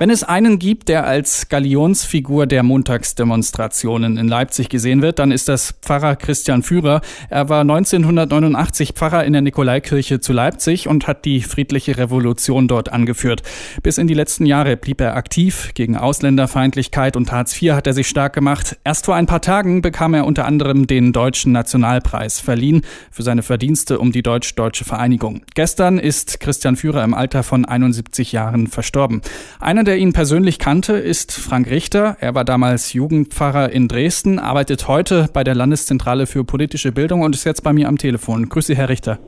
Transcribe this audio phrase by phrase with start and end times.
[0.00, 5.46] Wenn es einen gibt, der als Galionsfigur der Montagsdemonstrationen in Leipzig gesehen wird, dann ist
[5.48, 7.00] das Pfarrer Christian Führer.
[7.30, 12.92] Er war 1989 Pfarrer in der Nikolaikirche zu Leipzig und hat die friedliche Revolution dort
[12.92, 13.44] angeführt.
[13.84, 15.70] Bis in die letzten Jahre blieb er aktiv.
[15.74, 18.76] Gegen Ausländerfeindlichkeit und Hartz IV hat er sich stark gemacht.
[18.82, 22.82] Erst vor ein paar Tagen bekam er unter anderem den Deutschen Nationalpreis verliehen
[23.12, 25.42] für seine Verdienste um die deutsch-deutsche Vereinigung.
[25.54, 29.22] Gestern ist Christian Führer im Alter von 71 Jahren verstorben.
[29.60, 32.16] Einer einer, der ihn persönlich kannte, ist Frank Richter.
[32.18, 37.34] Er war damals Jugendpfarrer in Dresden, arbeitet heute bei der Landeszentrale für politische Bildung und
[37.34, 38.48] ist jetzt bei mir am Telefon.
[38.48, 39.18] Grüße, Herr Richter.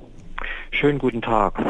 [0.70, 1.62] Schönen guten Tag.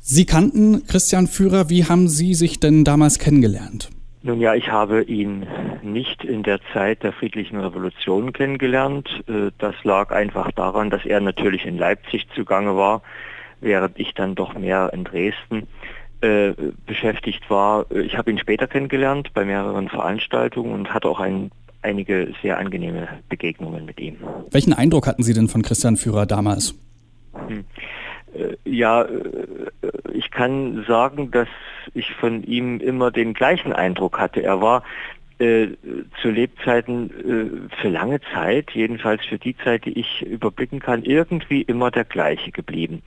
[0.00, 1.70] Sie kannten Christian Führer.
[1.70, 3.88] Wie haben Sie sich denn damals kennengelernt?
[4.22, 5.46] Nun ja, ich habe ihn
[5.82, 9.08] nicht in der Zeit der friedlichen Revolution kennengelernt.
[9.28, 13.02] Äh, das lag einfach daran, dass er natürlich in Leipzig zugange war,
[13.60, 15.68] während ich dann doch mehr in Dresden
[16.20, 16.52] äh,
[16.86, 17.90] beschäftigt war.
[17.90, 21.50] Ich habe ihn später kennengelernt bei mehreren Veranstaltungen und hatte auch ein,
[21.82, 24.16] einige sehr angenehme Begegnungen mit ihm.
[24.50, 26.74] Welchen Eindruck hatten Sie denn von Christian Führer damals?
[27.46, 27.64] Hm.
[28.34, 29.08] Äh, ja, äh,
[30.12, 31.48] ich kann sagen, dass
[31.94, 34.42] ich von ihm immer den gleichen Eindruck hatte.
[34.42, 34.82] Er war
[35.38, 35.68] äh,
[36.20, 37.10] zu Lebzeiten
[37.70, 42.04] äh, für lange Zeit, jedenfalls für die Zeit, die ich überblicken kann, irgendwie immer der
[42.04, 43.02] gleiche geblieben.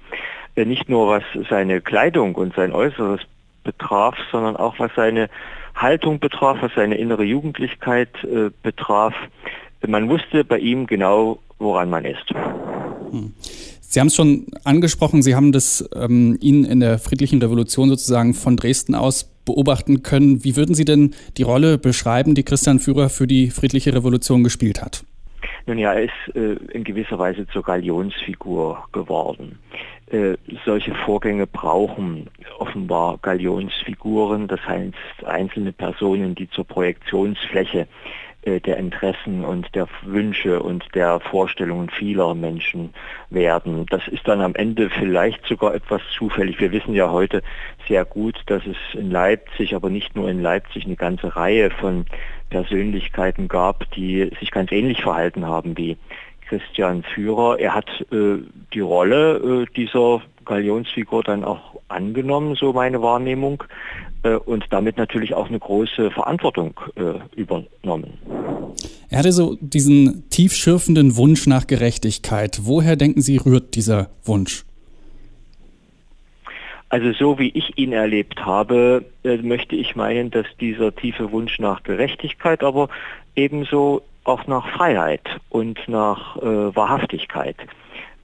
[0.55, 3.21] Nicht nur was seine Kleidung und sein Äußeres
[3.63, 5.30] betraf, sondern auch was seine
[5.75, 9.13] Haltung betraf, was seine innere Jugendlichkeit äh, betraf.
[9.88, 12.30] Man wusste bei ihm genau, woran man ist.
[13.11, 13.33] Hm.
[13.81, 18.33] Sie haben es schon angesprochen, Sie haben das ähm, ihn in der friedlichen Revolution sozusagen
[18.33, 20.45] von Dresden aus beobachten können.
[20.45, 24.81] Wie würden Sie denn die Rolle beschreiben, die Christian Führer für die friedliche Revolution gespielt
[24.81, 25.03] hat?
[25.66, 29.59] Nun ja, er ist äh, in gewisser Weise zur Galionsfigur geworden.
[30.08, 34.94] Äh, solche Vorgänge brauchen offenbar Galionsfiguren, das heißt
[35.26, 37.88] einzelne Personen, die zur Projektionsfläche
[38.44, 42.94] äh, der Interessen und der Wünsche und der Vorstellungen vieler Menschen
[43.30, 43.86] werden.
[43.89, 46.60] Das ist dann am Ende vielleicht sogar etwas zufällig.
[46.60, 47.44] Wir wissen ja heute
[47.88, 52.05] sehr gut, dass es in Leipzig, aber nicht nur in Leipzig, eine ganze Reihe von
[52.52, 55.98] Persönlichkeiten gab, die sich ganz ähnlich verhalten haben wie
[56.48, 57.58] Christian Führer.
[57.60, 58.38] Er hat äh,
[58.73, 63.64] die Rolle äh, dieser Galionsfigur dann auch angenommen, so meine Wahrnehmung,
[64.23, 68.14] äh, und damit natürlich auch eine große Verantwortung äh, übernommen.
[69.10, 72.62] Er hatte so diesen tiefschürfenden Wunsch nach Gerechtigkeit.
[72.64, 74.66] Woher denken Sie, rührt dieser Wunsch?
[76.91, 81.57] Also so wie ich ihn erlebt habe, äh, möchte ich meinen, dass dieser tiefe Wunsch
[81.57, 82.89] nach Gerechtigkeit, aber
[83.33, 87.55] ebenso auch nach Freiheit und nach äh, Wahrhaftigkeit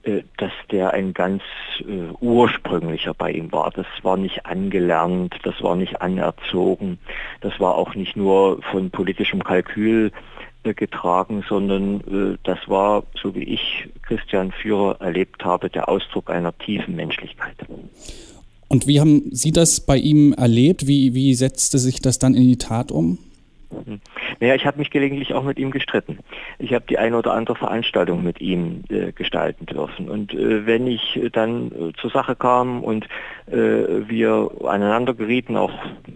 [0.02, 1.42] äh, dass der ein ganz
[1.80, 3.70] äh, ursprünglicher bei ihm war.
[3.70, 6.98] Das war nicht angelernt, das war nicht anerzogen,
[7.40, 10.12] das war auch nicht nur von politischem Kalkül
[10.64, 16.28] äh, getragen, sondern äh, das war, so wie ich Christian Führer erlebt habe, der Ausdruck
[16.28, 17.56] einer tiefen Menschlichkeit.
[18.68, 20.86] Und wie haben Sie das bei ihm erlebt?
[20.86, 23.18] Wie, wie setzte sich das dann in die Tat um?
[23.70, 24.00] Mhm.
[24.40, 26.18] Naja, ich habe mich gelegentlich auch mit ihm gestritten.
[26.58, 30.08] Ich habe die eine oder andere Veranstaltung mit ihm äh, gestalten dürfen.
[30.08, 33.06] Und äh, wenn ich dann äh, zur Sache kam und
[33.46, 33.54] äh,
[34.08, 35.72] wir aneinander gerieten, auch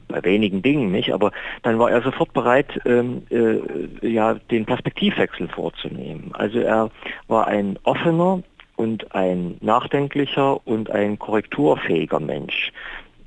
[0.09, 1.33] bei wenigen Dingen nicht, aber
[1.63, 6.31] dann war er sofort bereit, ähm, äh, ja, den Perspektivwechsel vorzunehmen.
[6.35, 6.91] Also er
[7.29, 8.43] war ein offener
[8.83, 12.73] und ein nachdenklicher und ein korrekturfähiger Mensch,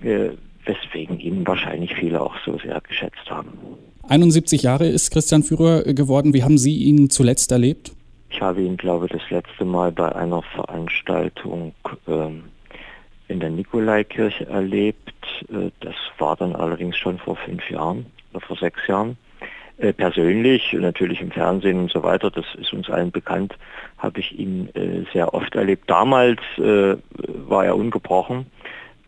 [0.02, 0.32] äh,
[0.66, 3.54] weswegen ihn wahrscheinlich viele auch so sehr geschätzt haben.
[4.10, 6.34] 71 Jahre ist Christian Führer geworden.
[6.34, 7.94] Wie haben Sie ihn zuletzt erlebt?
[8.30, 11.74] Ich habe ihn, glaube ich, das letzte Mal bei einer Veranstaltung
[12.06, 12.44] ähm,
[13.30, 15.14] in der Nikolaikirche erlebt.
[15.50, 19.18] Äh, das war dann allerdings schon vor fünf Jahren oder vor sechs Jahren.
[19.78, 23.58] Äh, persönlich, natürlich im Fernsehen und so weiter, das ist uns allen bekannt,
[23.98, 25.90] habe ich ihn äh, sehr oft erlebt.
[25.90, 26.96] Damals äh,
[27.48, 28.46] war er ungebrochen,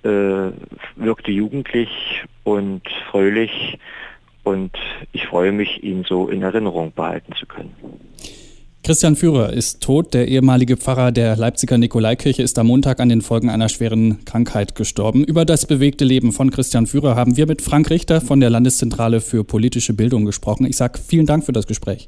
[0.04, 0.52] äh,
[0.98, 3.80] wirkte jugendlich und fröhlich
[4.44, 4.72] und
[5.14, 7.74] ich freue mich, ihn so in Erinnerung behalten zu können.
[8.88, 10.14] Christian Führer ist tot.
[10.14, 14.76] Der ehemalige Pfarrer der Leipziger Nikolaikirche ist am Montag an den Folgen einer schweren Krankheit
[14.76, 15.26] gestorben.
[15.26, 19.20] Über das bewegte Leben von Christian Führer haben wir mit Frank Richter von der Landeszentrale
[19.20, 20.66] für politische Bildung gesprochen.
[20.66, 22.08] Ich sage vielen Dank für das Gespräch.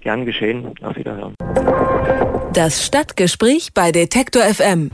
[0.00, 0.74] Gern geschehen.
[0.80, 1.34] Auf Wiederhören.
[2.52, 4.92] Das Stadtgespräch bei Detektor FM.